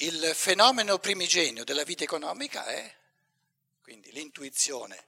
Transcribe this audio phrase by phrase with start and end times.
[0.00, 2.94] Il fenomeno primigenio della vita economica è
[3.80, 5.06] quindi l'intuizione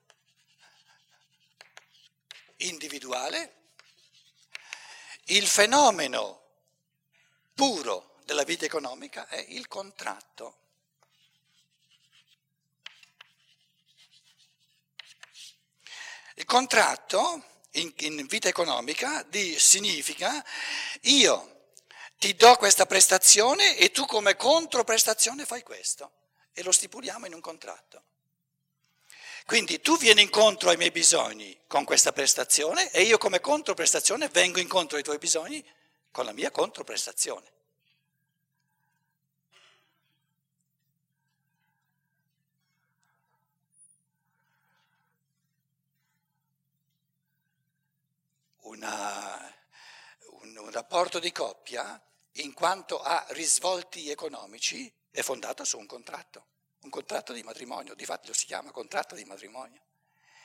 [2.57, 3.57] individuale,
[5.25, 6.43] il fenomeno
[7.53, 10.59] puro della vita economica è il contratto.
[16.37, 20.43] Il contratto in, in vita economica di, significa
[21.03, 21.58] io
[22.19, 26.11] ti do questa prestazione e tu come controprestazione fai questo
[26.53, 28.03] e lo stipuliamo in un contratto.
[29.47, 34.59] Quindi tu vieni incontro ai miei bisogni con questa prestazione e io come controprestazione vengo
[34.59, 35.65] incontro ai tuoi bisogni
[36.11, 37.53] con la mia controprestazione.
[48.63, 49.55] Una,
[50.41, 51.99] un, un rapporto di coppia,
[52.43, 56.47] in quanto a risvolti economici, è fondato su un contratto
[56.81, 59.83] un contratto di matrimonio, di fatto lo si chiama contratto di matrimonio.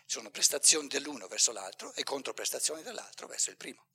[0.06, 3.86] Ci sono prestazioni dell'uno verso l'altro e controprestazioni dell'altro verso il primo.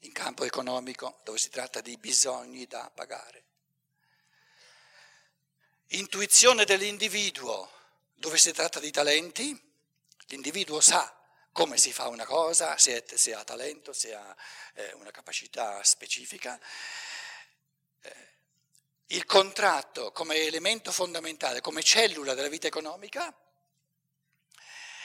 [0.00, 3.44] In campo economico, dove si tratta di bisogni da pagare.
[5.90, 7.70] Intuizione dell'individuo,
[8.14, 9.58] dove si tratta di talenti,
[10.26, 11.15] l'individuo sa
[11.56, 14.36] come si fa una cosa, se, è, se ha talento, se ha
[14.74, 16.60] eh, una capacità specifica
[19.10, 23.32] il contratto come elemento fondamentale, come cellula della vita economica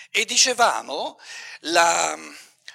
[0.10, 1.20] e dicevamo
[1.62, 2.18] la,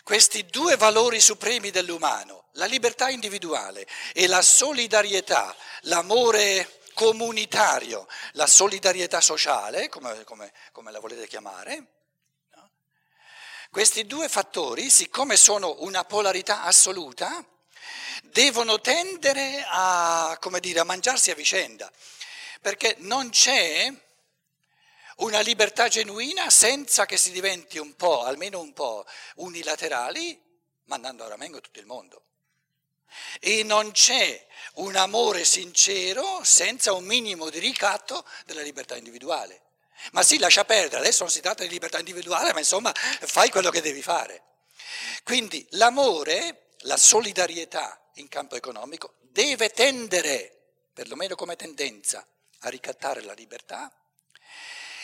[0.05, 9.21] questi due valori supremi dell'umano, la libertà individuale e la solidarietà, l'amore comunitario, la solidarietà
[9.21, 11.96] sociale, come, come, come la volete chiamare?
[13.77, 17.45] Questi due fattori, siccome sono una polarità assoluta,
[18.23, 21.93] devono tendere a, dire, a mangiarsi a vicenda,
[22.63, 23.93] perché non c'è
[25.17, 29.05] una libertà genuina senza che si diventi un po', almeno un po',
[29.35, 30.43] unilaterali,
[30.85, 32.23] mandando a ramengo tutto il mondo.
[33.41, 39.66] E non c'è un amore sincero senza un minimo di ricatto della libertà individuale.
[40.13, 43.71] Ma sì, lascia perdere, adesso non si tratta di libertà individuale, ma insomma fai quello
[43.71, 44.43] che devi fare.
[45.25, 50.57] Quindi l'amore, la solidarietà in campo economico deve tendere,
[50.93, 52.27] perlomeno come tendenza,
[52.61, 53.93] a ricattare la libertà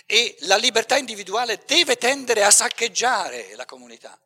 [0.06, 4.18] e la libertà individuale deve tendere a saccheggiare la comunità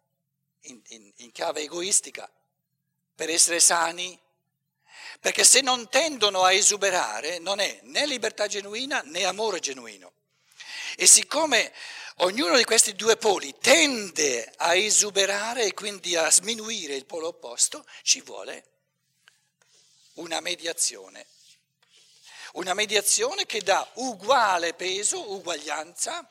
[0.62, 2.30] in, in, in chiave egoistica
[3.14, 4.18] per essere sani,
[5.20, 10.12] perché se non tendono a esuberare non è né libertà genuina né amore genuino.
[10.96, 11.72] E siccome
[12.16, 17.86] ognuno di questi due poli tende a esuberare e quindi a sminuire il polo opposto,
[18.02, 18.64] ci vuole
[20.14, 21.26] una mediazione.
[22.54, 26.26] Una mediazione che dà uguale peso, uguaglianza,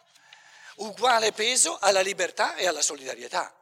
[0.78, 3.56] uguale peso alla libertà e alla solidarietà.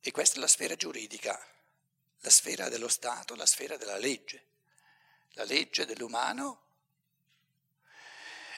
[0.00, 1.40] E questa è la sfera giuridica,
[2.18, 4.50] la sfera dello Stato, la sfera della legge.
[5.32, 6.60] La legge dell'umano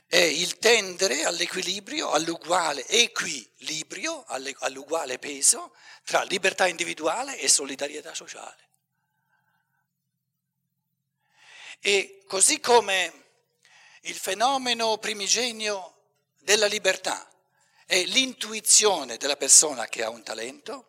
[0.07, 5.75] è il tendere all'equilibrio, all'uguale equilibrio, all'uguale peso
[6.05, 8.69] tra libertà individuale e solidarietà sociale.
[11.81, 13.25] E così come
[14.03, 15.97] il fenomeno primigenio
[16.39, 17.29] della libertà
[17.87, 20.89] è l'intuizione della persona che ha un talento,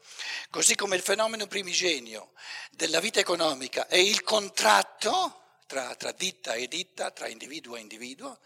[0.50, 2.34] così come il fenomeno primigenio
[2.72, 8.40] della vita economica è il contratto tra, tra ditta e ditta, tra individuo e individuo,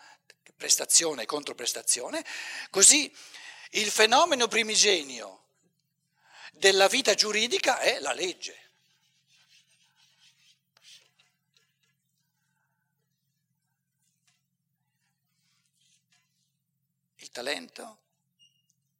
[0.55, 2.23] prestazione e controprestazione,
[2.69, 3.11] così
[3.71, 5.45] il fenomeno primigenio
[6.51, 8.67] della vita giuridica è la legge.
[17.15, 17.99] Il talento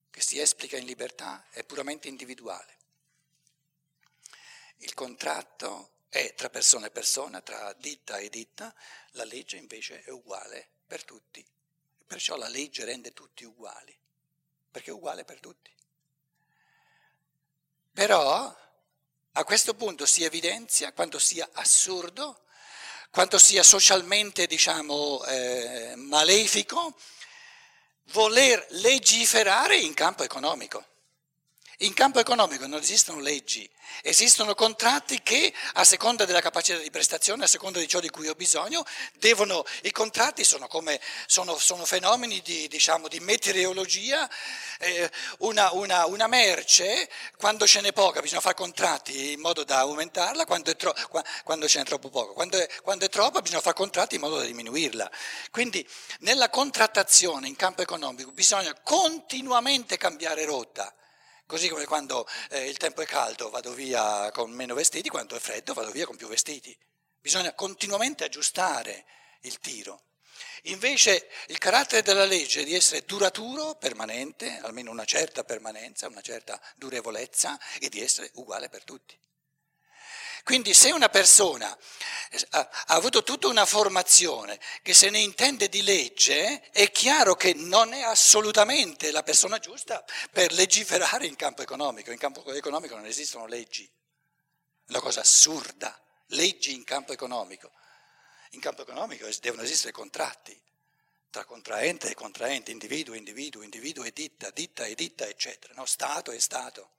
[0.10, 2.78] che si esplica in libertà è puramente individuale.
[4.78, 8.74] Il contratto è tra persona e persona, tra ditta e ditta,
[9.12, 11.46] la legge invece è uguale per tutti.
[12.06, 13.96] Perciò la legge rende tutti uguali,
[14.72, 15.72] perché è uguale per tutti.
[17.94, 18.58] Però
[19.34, 22.46] a questo punto si evidenzia quanto sia assurdo,
[23.12, 26.98] quanto sia socialmente, diciamo, eh, malefico
[28.12, 30.89] voler legiferare in campo economico
[31.82, 33.70] In campo economico non esistono leggi,
[34.02, 38.28] esistono contratti che a seconda della capacità di prestazione, a seconda di ciò di cui
[38.28, 38.84] ho bisogno,
[39.14, 44.30] devono, i contratti sono, come, sono, sono fenomeni di, diciamo, di meteorologia,
[44.80, 49.80] eh, una, una, una, merce, quando ce n'è poca bisogna fare contratti in modo da
[49.80, 50.94] aumentarla, quando, tro,
[51.46, 54.36] quando ce n'è troppo poco, quando è, quando è troppa bisogna fare contratti in modo
[54.36, 55.10] da diminuirla.
[55.50, 55.88] Quindi
[56.20, 60.94] nella contrattazione in campo economico bisogna continuamente cambiare rotta.
[61.50, 65.40] Così come quando eh, il tempo è caldo vado via con meno vestiti, quando è
[65.40, 66.78] freddo vado via con più vestiti.
[67.20, 69.04] Bisogna continuamente aggiustare
[69.42, 70.04] il tiro.
[70.66, 76.22] Invece il carattere della legge è di essere duraturo, permanente, almeno una certa permanenza, una
[76.22, 79.18] certa durevolezza e di essere uguale per tutti.
[80.44, 81.78] Quindi se una persona
[82.32, 87.54] eh, ha avuto tutta una formazione che se ne intende di legge, è chiaro che
[87.54, 92.12] non è assolutamente la persona giusta per legiferare in campo economico.
[92.12, 93.86] In campo economico non esistono leggi.
[93.86, 97.72] È una cosa assurda, leggi in campo economico.
[98.52, 100.60] In campo economico devono esistere contratti
[101.30, 105.86] tra contraente e contraente, individuo, individuo, individuo e ditta, ditta e ditta, eccetera, no?
[105.86, 106.94] Stato e Stato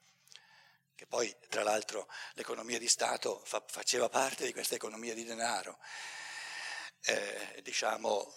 [1.00, 5.78] che poi tra l'altro l'economia di Stato fa, faceva parte di questa economia di denaro.
[7.04, 8.30] Eh, diciamo,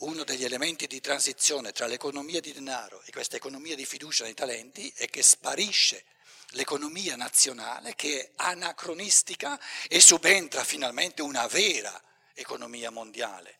[0.00, 4.34] uno degli elementi di transizione tra l'economia di denaro e questa economia di fiducia nei
[4.34, 6.04] talenti è che sparisce
[6.48, 9.58] l'economia nazionale che è anacronistica
[9.88, 11.98] e subentra finalmente una vera
[12.34, 13.59] economia mondiale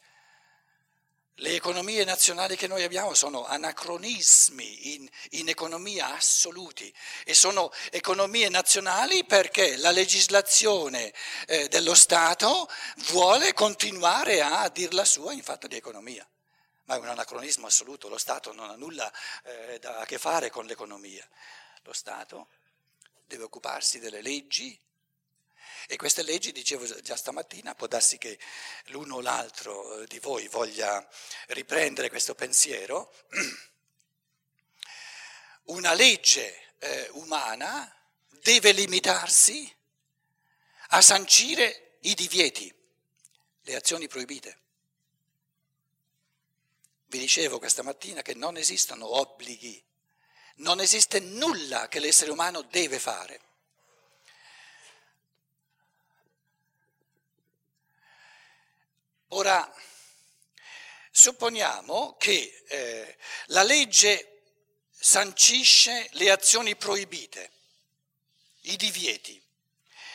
[1.41, 6.93] le economie nazionali che noi abbiamo sono anacronismi in, in, economia assoluti
[7.25, 11.13] e sono economie nazionali perché la legislazione
[11.47, 12.69] eh, dello Stato
[13.09, 16.27] vuole continuare a dir la sua in fatto di economia.
[16.85, 19.11] Ma è un anacronismo assoluto, lo Stato non ha nulla
[19.45, 21.27] eh, a che fare con l'economia.
[21.83, 22.49] Lo Stato
[23.27, 24.79] deve occuparsi delle leggi
[25.91, 28.39] e queste leggi, dicevo già stamattina, può darsi che
[28.87, 31.05] l'uno o l'altro eh, di voi voglia
[31.49, 33.13] riprendere questo pensiero.
[35.65, 37.93] Una legge eh, umana
[38.41, 39.69] deve limitarsi
[40.91, 42.73] a sancire i divieti,
[43.63, 44.59] le azioni proibite.
[47.07, 49.85] Vi dicevo questa mattina che non esistono obblighi,
[50.59, 53.49] non esiste nulla che l'essere umano deve fare.
[59.33, 59.73] Ora,
[61.13, 63.17] supponiamo che eh,
[63.47, 64.43] la legge
[64.91, 67.51] sancisce le azioni proibite,
[68.63, 69.41] i divieti.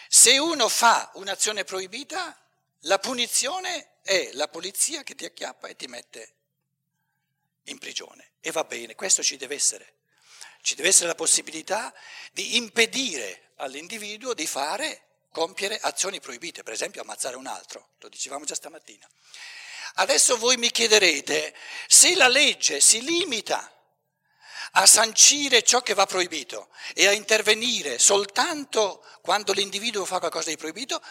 [0.10, 2.38] Se uno fa un'azione proibita,
[2.82, 6.34] la punizione è la polizia che ti acchiappa e ti mette
[7.64, 8.32] in prigione.
[8.42, 9.94] E va bene, questo ci deve essere.
[10.62, 11.94] Ci deve essere la possibilità
[12.34, 15.04] di impedire all'individuo di fare
[15.36, 19.06] compiere azioni proibite, per esempio ammazzare un altro, lo dicevamo già stamattina.
[19.96, 21.54] Adesso voi mi chiederete
[21.88, 23.70] se la legge si limita
[24.72, 30.58] a sancire ciò che va proibito e a intervenire soltanto quando l'individuo fa qualcosa di
[30.58, 31.02] proibito,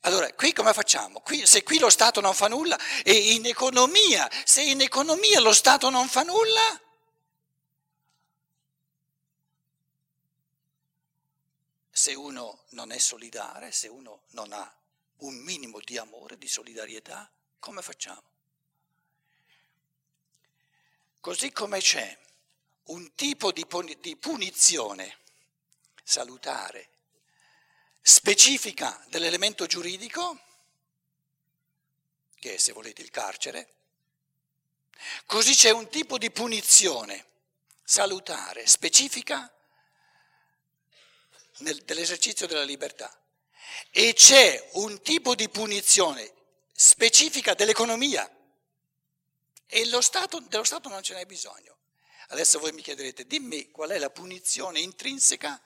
[0.00, 1.20] allora qui come facciamo?
[1.20, 5.52] Qui, se qui lo Stato non fa nulla e in economia, se in economia lo
[5.52, 6.80] Stato non fa nulla,
[12.00, 14.74] se uno non è solidale, se uno non ha
[15.18, 18.22] un minimo di amore, di solidarietà, come facciamo?
[21.20, 22.18] Così come c'è
[22.84, 23.66] un tipo di
[24.16, 25.18] punizione
[26.02, 26.88] salutare,
[28.00, 30.40] specifica dell'elemento giuridico,
[32.36, 33.74] che è se volete il carcere,
[35.26, 37.26] così c'è un tipo di punizione
[37.84, 39.52] salutare, specifica
[41.60, 43.14] dell'esercizio della libertà
[43.90, 46.32] e c'è un tipo di punizione
[46.72, 48.28] specifica dell'economia
[49.66, 51.76] e lo Stato, dello Stato non ce n'è bisogno.
[52.28, 55.60] Adesso voi mi chiederete, dimmi qual è la punizione intrinseca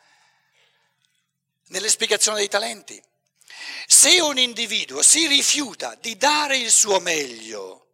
[1.69, 3.03] nell'esplicazione dei talenti.
[3.87, 7.87] Se un individuo si rifiuta di dare il suo meglio,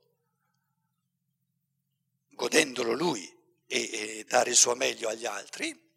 [2.30, 3.26] godendolo lui
[3.66, 5.89] e, e dare il suo meglio agli altri,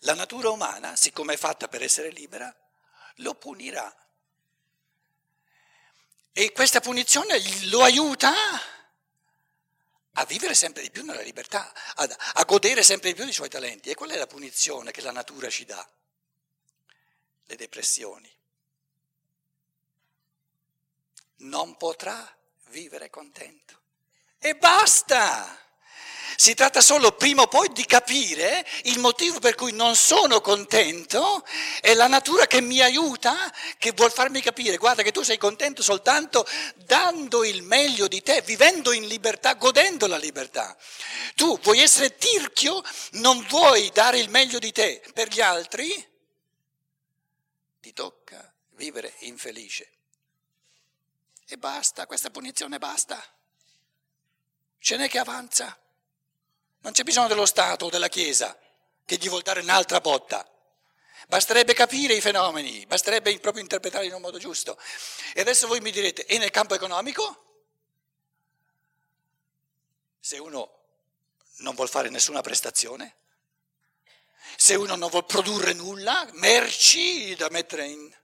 [0.00, 2.54] la natura umana, siccome è fatta per essere libera,
[3.16, 3.94] lo punirà.
[6.32, 8.32] E questa punizione lo aiuta
[10.12, 13.48] a vivere sempre di più nella libertà, a, a godere sempre di più dei suoi
[13.48, 13.90] talenti.
[13.90, 15.88] E qual è la punizione che la natura ci dà?
[17.44, 18.32] Le depressioni.
[21.38, 22.36] Non potrà
[22.66, 23.80] vivere contento.
[24.38, 25.66] E basta!
[26.36, 31.44] Si tratta solo prima o poi di capire il motivo per cui non sono contento
[31.80, 35.82] e la natura che mi aiuta, che vuol farmi capire, guarda che tu sei contento
[35.82, 40.76] soltanto dando il meglio di te, vivendo in libertà, godendo la libertà.
[41.34, 42.82] Tu vuoi essere tirchio,
[43.12, 45.88] non vuoi dare il meglio di te per gli altri,
[47.80, 49.92] ti tocca vivere infelice.
[51.46, 53.22] E basta, questa punizione basta.
[54.78, 55.76] Ce n'è che avanza.
[56.80, 58.56] Non c'è bisogno dello Stato o della Chiesa
[59.04, 60.46] che gli vuol dare un'altra botta.
[61.26, 64.78] Basterebbe capire i fenomeni, basterebbe proprio interpretarli in un modo giusto.
[65.34, 67.44] E adesso voi mi direte, e nel campo economico?
[70.20, 70.72] Se uno
[71.58, 73.16] non vuol fare nessuna prestazione,
[74.56, 78.16] se uno non vuol produrre nulla, merci da mettere in...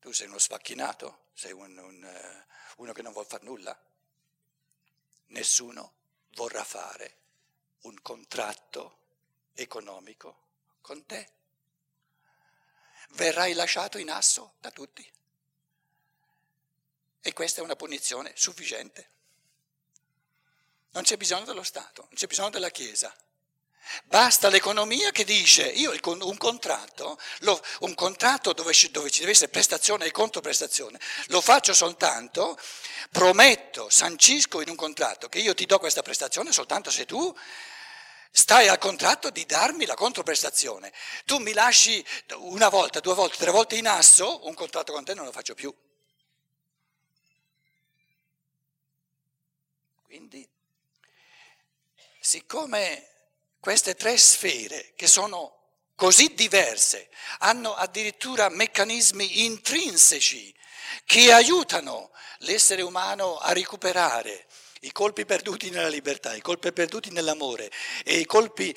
[0.00, 2.46] Tu sei uno sfacchinato, sei un, un, eh,
[2.76, 3.78] uno che non vuol fare nulla
[5.28, 5.94] nessuno
[6.34, 7.16] vorrà fare
[7.82, 8.98] un contratto
[9.54, 10.46] economico
[10.80, 11.32] con te.
[13.10, 15.10] Verrai lasciato in asso da tutti.
[17.20, 19.10] E questa è una punizione sufficiente.
[20.90, 23.14] Non c'è bisogno dello Stato, non c'è bisogno della Chiesa.
[24.04, 27.18] Basta l'economia che dice, io un contratto,
[27.80, 32.58] un contratto dove ci, dove ci deve essere prestazione e controprestazione, lo faccio soltanto,
[33.10, 37.34] prometto, sancisco in un contratto che io ti do questa prestazione soltanto se tu
[38.30, 40.92] stai al contratto di darmi la controprestazione.
[41.24, 42.04] Tu mi lasci
[42.36, 45.54] una volta, due volte, tre volte in asso, un contratto con te non lo faccio
[45.54, 45.74] più.
[50.04, 50.48] Quindi,
[52.20, 53.17] siccome
[53.60, 55.56] queste tre sfere che sono
[55.94, 60.54] così diverse hanno addirittura meccanismi intrinseci
[61.04, 64.46] che aiutano l'essere umano a recuperare
[64.82, 67.70] i colpi perduti nella libertà, i colpi perduti nell'amore
[68.04, 68.74] e i colpi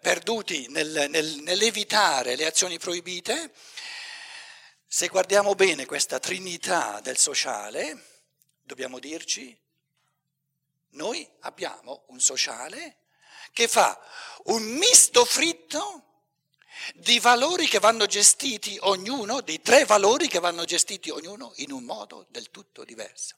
[0.00, 3.52] perduti nel, nel, nell'evitare le azioni proibite,
[4.86, 8.20] se guardiamo bene questa trinità del sociale,
[8.62, 9.58] dobbiamo dirci,
[10.90, 12.98] noi abbiamo un sociale
[13.52, 13.98] che fa
[14.44, 16.02] un misto fritto
[16.94, 21.84] di valori che vanno gestiti ognuno, di tre valori che vanno gestiti ognuno in un
[21.84, 23.36] modo del tutto diverso.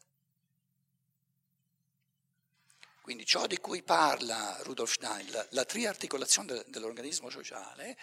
[3.03, 7.99] Quindi ciò di cui parla Rudolf Stein, la, la triarticolazione dell'organismo sociale,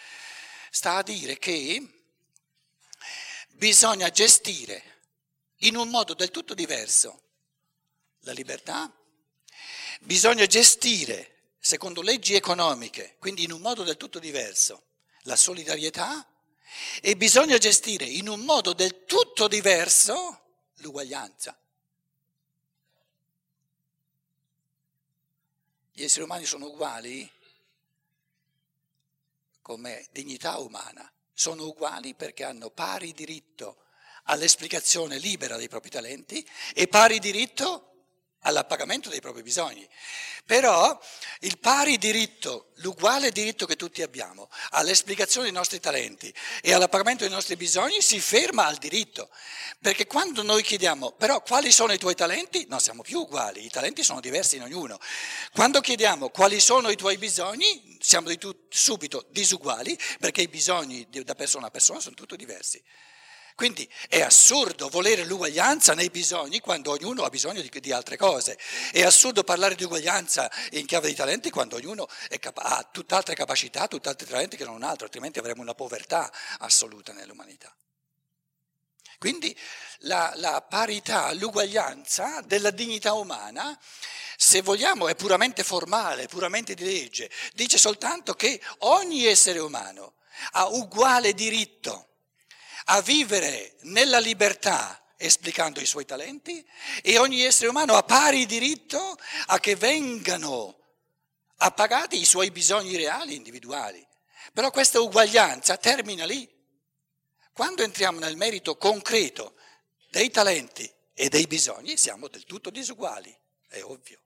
[0.69, 2.03] sta a dire che
[3.49, 4.99] bisogna gestire
[5.63, 7.19] in un modo del tutto diverso
[8.19, 8.95] la libertà,
[10.01, 14.81] bisogna gestire secondo leggi economiche, quindi in un modo del tutto diverso,
[15.25, 16.27] la solidarietà
[16.99, 20.39] e bisogna gestire in un modo del tutto diverso
[20.77, 21.55] l'uguaglianza.
[25.91, 27.29] Gli esseri umani sono uguali
[29.61, 33.83] come dignità umana, sono uguali perché hanno pari diritto
[34.23, 37.90] all'esplicazione libera dei propri talenti e pari diritto
[38.41, 39.87] all'appagamento dei propri bisogni.
[40.45, 40.99] Però
[41.41, 47.31] il pari diritto, l'uguale diritto che tutti abbiamo all'esplicazione dei nostri talenti e all'appagamento dei
[47.31, 49.29] nostri bisogni si ferma al diritto.
[49.79, 52.65] Perché quando noi chiediamo, però quali sono i tuoi talenti?
[52.67, 54.99] Non siamo più uguali, i talenti sono diversi in ognuno.
[55.53, 61.07] Quando chiediamo quali sono i tuoi bisogni, siamo di tu, subito disuguali perché i bisogni
[61.09, 62.81] da persona a persona sono tutti diversi.
[63.61, 68.57] Quindi è assurdo volere l'uguaglianza nei bisogni quando ognuno ha bisogno di, di altre cose.
[68.91, 72.07] È assurdo parlare di uguaglianza in chiave di talenti quando ognuno
[72.39, 77.13] capa- ha tutt'altre capacità, tutt'altri talenti che non un altro, altrimenti avremo una povertà assoluta
[77.13, 77.71] nell'umanità.
[79.19, 79.55] Quindi
[79.99, 83.79] la, la parità, l'uguaglianza della dignità umana
[84.37, 90.15] se vogliamo è puramente formale, puramente di legge, dice soltanto che ogni essere umano
[90.53, 92.07] ha uguale diritto
[92.85, 96.65] a vivere nella libertà esplicando i suoi talenti
[97.01, 100.77] e ogni essere umano ha pari diritto a che vengano
[101.57, 104.05] appagati i suoi bisogni reali individuali.
[104.53, 106.49] Però questa uguaglianza termina lì.
[107.53, 109.55] Quando entriamo nel merito concreto
[110.09, 113.35] dei talenti e dei bisogni siamo del tutto disuguali,
[113.67, 114.19] è ovvio,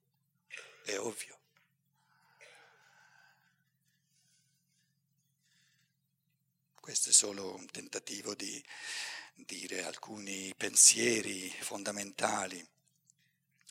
[0.86, 1.38] è ovvio.
[6.86, 8.64] Questo è solo un tentativo di
[9.34, 12.64] dire alcuni pensieri fondamentali.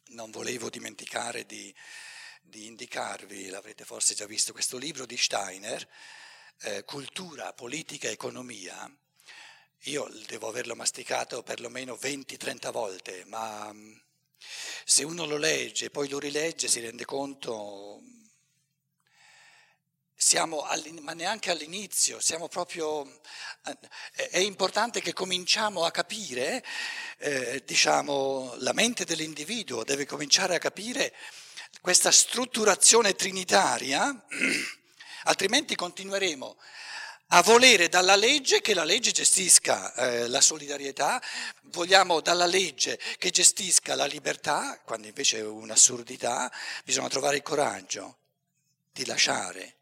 [0.07, 1.73] Non volevo dimenticare di,
[2.43, 5.89] di indicarvi, l'avrete forse già visto, questo libro di Steiner,
[6.63, 8.93] eh, Cultura, Politica, Economia.
[9.83, 13.95] Io devo averlo masticato perlomeno 20-30 volte, ma mm,
[14.85, 18.03] se uno lo legge e poi lo rilegge si rende conto,
[20.17, 20.67] siamo
[21.01, 23.21] ma neanche all'inizio, siamo proprio,
[24.13, 26.65] è importante che cominciamo a capire,
[27.19, 31.13] eh, diciamo, la mente dell'individuo deve cominciare a capire
[31.81, 34.25] questa strutturazione trinitaria,
[35.25, 36.57] altrimenti continueremo
[37.29, 41.21] a volere dalla legge che la legge gestisca eh, la solidarietà,
[41.65, 46.53] vogliamo dalla legge che gestisca la libertà, quando invece è un'assurdità,
[46.85, 48.19] bisogna trovare il coraggio
[48.93, 49.79] di lasciare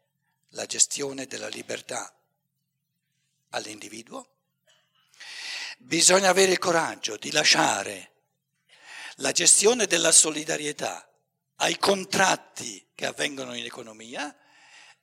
[0.53, 2.15] la gestione della libertà
[3.49, 4.27] all'individuo,
[5.79, 8.11] bisogna avere il coraggio di lasciare
[9.17, 11.07] la gestione della solidarietà
[11.57, 14.35] ai contratti che avvengono in economia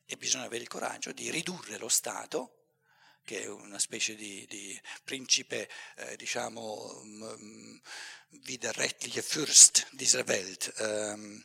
[0.04, 2.56] e bisogna avere il coraggio di ridurre lo Stato,
[3.24, 7.80] che è una specie di, di principe, eh, diciamo, um,
[8.44, 11.44] widerrechtliche Fürst dieser Welt, um,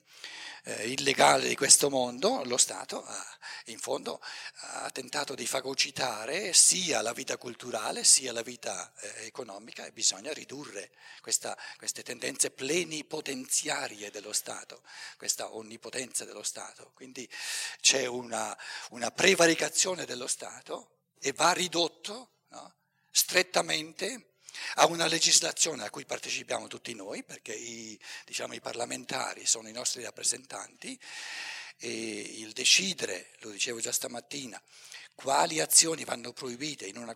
[0.65, 4.19] eh, illegale di questo mondo, lo Stato ha, in fondo
[4.61, 10.33] ha tentato di fagocitare sia la vita culturale sia la vita eh, economica e bisogna
[10.33, 10.91] ridurre
[11.21, 14.81] questa, queste tendenze plenipotenziarie dello Stato,
[15.17, 16.91] questa onnipotenza dello Stato.
[16.93, 17.29] Quindi
[17.79, 18.57] c'è una,
[18.89, 22.73] una prevaricazione dello Stato e va ridotto no,
[23.11, 24.34] strettamente
[24.75, 29.73] a una legislazione a cui partecipiamo tutti noi, perché i, diciamo, i parlamentari sono i
[29.73, 30.99] nostri rappresentanti,
[31.77, 34.61] e il decidere, lo dicevo già stamattina,
[35.13, 37.15] quali azioni vanno proibite in una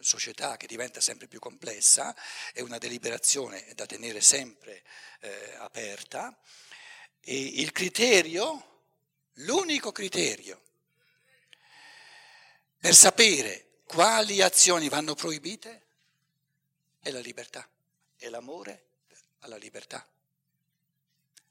[0.00, 2.14] società che diventa sempre più complessa
[2.52, 4.82] è una deliberazione da tenere sempre
[5.20, 6.38] eh, aperta
[7.20, 8.84] e il criterio,
[9.34, 10.62] l'unico criterio
[12.78, 15.85] per sapere quali azioni vanno proibite
[17.06, 17.68] è la libertà,
[18.16, 18.84] è l'amore
[19.40, 20.04] alla libertà.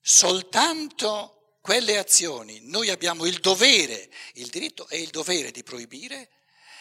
[0.02, 6.30] Soltanto quelle azioni noi abbiamo il dovere, il diritto e il dovere di proibire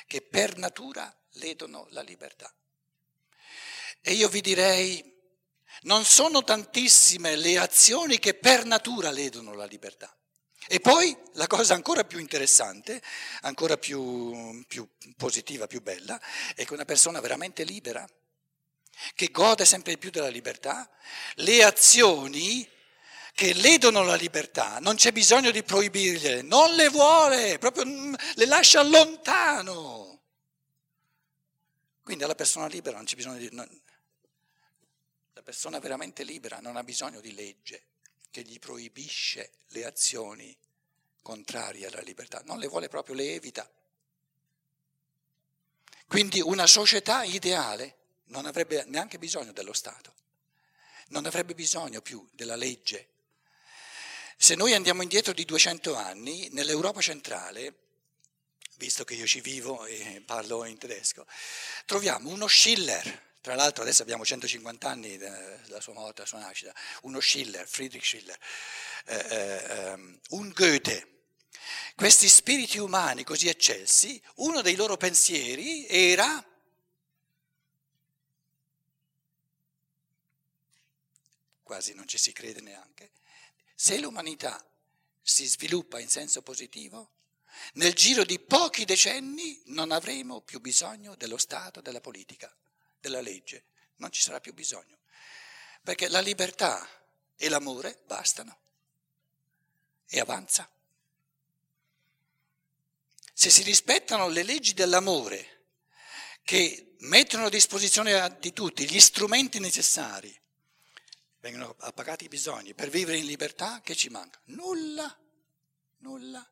[0.09, 2.53] che per natura ledono la libertà.
[4.01, 5.23] E io vi direi,
[5.83, 10.13] non sono tantissime le azioni che per natura ledono la libertà.
[10.67, 13.01] E poi la cosa ancora più interessante,
[13.43, 16.21] ancora più, più positiva, più bella,
[16.57, 18.05] è che una persona veramente libera
[19.15, 20.89] che gode sempre più della libertà,
[21.37, 22.69] le azioni
[23.35, 28.47] che ledono la libertà, non c'è bisogno di proibirle, non le vuole, proprio mm, le
[28.47, 30.21] lascia lontano.
[32.03, 33.49] Quindi alla persona libera non c'è bisogno di...
[33.51, 33.69] Non,
[35.33, 37.87] la persona veramente libera non ha bisogno di legge
[38.31, 40.57] che gli proibisce le azioni
[41.21, 43.69] contrarie alla libertà, non le vuole proprio, le evita.
[46.07, 50.15] Quindi una società ideale non avrebbe neanche bisogno dello Stato,
[51.09, 53.09] non avrebbe bisogno più della legge.
[54.37, 57.75] Se noi andiamo indietro di 200 anni, nell'Europa centrale,
[58.77, 61.27] visto che io ci vivo e parlo in tedesco,
[61.87, 66.75] troviamo uno Schiller, tra l'altro adesso abbiamo 150 anni dalla sua morte, dalla sua nascita,
[67.03, 68.39] uno Schiller, Friedrich Schiller,
[69.07, 71.09] eh, eh, ehm, un Goethe.
[71.95, 76.45] Questi spiriti umani così eccelsi, uno dei loro pensieri era
[81.65, 83.11] quasi non ci si crede neanche,
[83.75, 84.65] se l'umanità
[85.21, 87.11] si sviluppa in senso positivo,
[87.75, 92.55] nel giro di pochi decenni non avremo più bisogno dello Stato, della politica,
[93.01, 93.65] della legge,
[93.97, 94.99] non ci sarà più bisogno,
[95.83, 96.87] perché la libertà
[97.37, 98.59] e l'amore bastano
[100.07, 100.69] e avanza.
[103.33, 105.63] Se si rispettano le leggi dell'amore
[106.45, 110.43] che mettono a disposizione di tutti gli strumenti necessari
[111.45, 114.41] vengono appagati i bisogni per vivere in libertà, che ci manca?
[114.45, 115.15] Nulla,
[115.99, 116.51] nulla.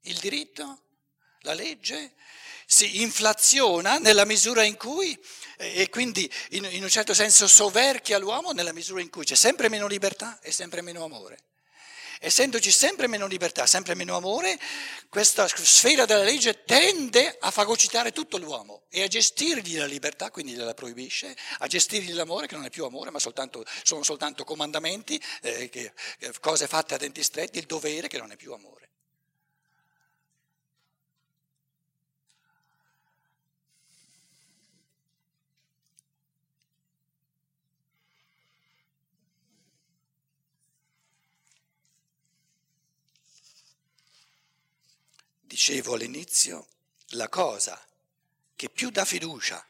[0.00, 0.80] Il diritto,
[1.42, 2.14] la legge
[2.66, 5.16] si inflaziona nella misura in cui,
[5.56, 9.68] e quindi in, in un certo senso soverchia l'uomo nella misura in cui c'è sempre
[9.68, 11.44] meno libertà e sempre meno amore.
[12.22, 14.58] Essendoci sempre meno libertà, sempre meno amore,
[15.08, 20.52] questa sfera della legge tende a fagocitare tutto l'uomo e a gestirgli la libertà, quindi
[20.52, 25.18] gliela proibisce, a gestirgli l'amore che non è più amore, ma soltanto, sono soltanto comandamenti,
[25.40, 25.94] eh, che,
[26.40, 28.79] cose fatte a denti stretti, il dovere che non è più amore.
[45.60, 46.68] Dicevo all'inizio,
[47.08, 47.78] la cosa
[48.56, 49.62] che più dà fiducia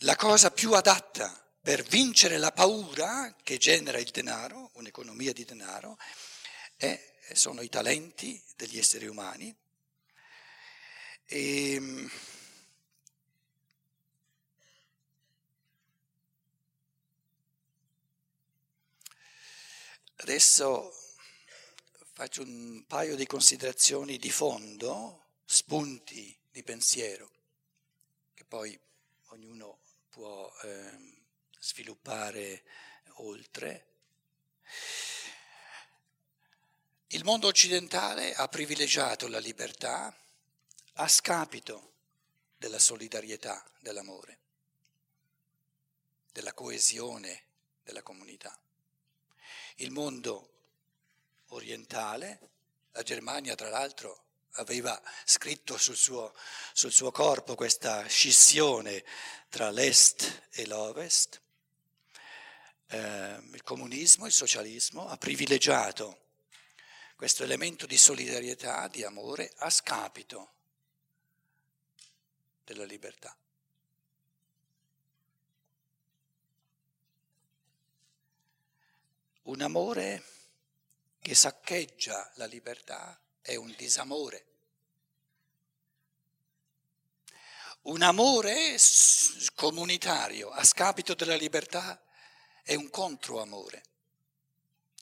[0.00, 5.96] la cosa più adatta per vincere la paura che genera il denaro, un'economia di denaro,
[6.76, 9.56] è, sono i talenti degli esseri umani.
[11.24, 12.10] E, ehm,
[20.16, 21.01] adesso
[22.14, 27.30] faccio un paio di considerazioni di fondo, spunti di pensiero,
[28.34, 28.78] che poi
[29.28, 29.78] ognuno
[30.10, 31.22] può eh,
[31.58, 32.64] sviluppare
[33.16, 33.86] oltre.
[37.08, 40.14] Il mondo occidentale ha privilegiato la libertà
[40.94, 41.92] a scapito
[42.58, 44.38] della solidarietà, dell'amore,
[46.30, 47.44] della coesione
[47.82, 48.56] della comunità.
[49.76, 50.51] Il mondo
[51.54, 52.50] orientale,
[52.92, 54.20] la Germania tra l'altro
[54.56, 56.34] aveva scritto sul suo,
[56.72, 59.04] sul suo corpo questa scissione
[59.48, 61.40] tra l'est e l'ovest,
[62.88, 66.20] eh, il comunismo, il socialismo, ha privilegiato
[67.16, 70.50] questo elemento di solidarietà, di amore, a scapito
[72.64, 73.34] della libertà.
[79.44, 80.24] Un amore
[81.22, 84.46] che saccheggia la libertà è un disamore.
[87.82, 88.76] Un amore
[89.54, 92.02] comunitario a scapito della libertà
[92.64, 93.84] è un controamore.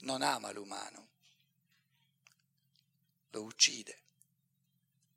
[0.01, 1.09] Non ama l'umano,
[3.31, 3.99] lo uccide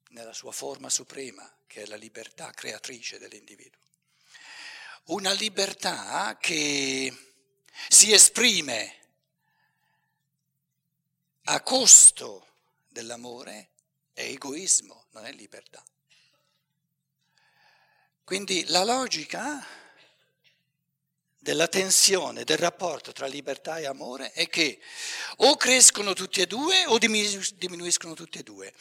[0.10, 3.82] nella sua forma suprema, che è la libertà creatrice dell'individuo.
[5.06, 7.14] Una libertà che
[7.90, 9.03] si esprime
[11.54, 12.48] a costo
[12.90, 13.70] dell'amore
[14.12, 15.84] è egoismo, non è libertà.
[18.24, 19.64] Quindi la logica
[21.38, 24.80] della tensione, del rapporto tra libertà e amore è che
[25.38, 28.74] o crescono tutti e due o diminuiscono tutti e due.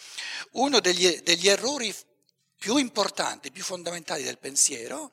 [0.52, 1.94] Uno degli, degli errori
[2.56, 5.12] più importanti, più fondamentali del pensiero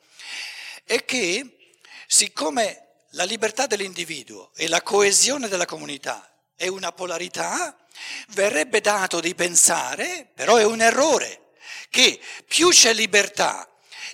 [0.86, 1.74] è che
[2.08, 6.24] siccome la libertà dell'individuo e la coesione della comunità
[6.60, 7.74] è una polarità,
[8.32, 11.52] verrebbe dato di pensare, però è un errore,
[11.90, 13.66] che più c'è libertà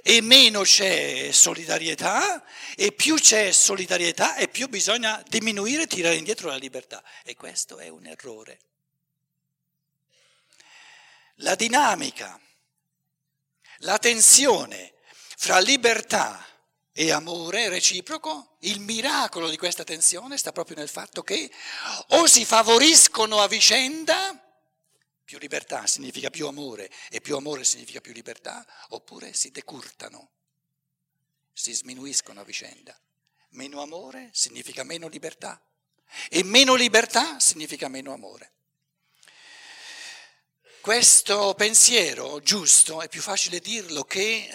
[0.03, 6.57] e meno c'è solidarietà, e più c'è solidarietà e più bisogna diminuire, tirare indietro la
[6.57, 7.03] libertà.
[7.23, 8.59] E questo è un errore.
[11.37, 12.39] La dinamica,
[13.79, 14.93] la tensione
[15.35, 16.45] fra libertà
[16.97, 21.51] e amore reciproco, il miracolo di questa tensione sta proprio nel fatto che
[22.11, 24.41] o si favoriscono a vicenda,
[25.25, 30.29] più libertà significa più amore e più amore significa più libertà, oppure si decurtano,
[31.51, 32.97] si sminuiscono a vicenda.
[33.49, 35.61] Meno amore significa meno libertà
[36.29, 38.53] e meno libertà significa meno amore.
[40.79, 44.49] Questo pensiero giusto è più facile dirlo che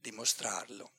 [0.00, 0.92] dimostrarlo.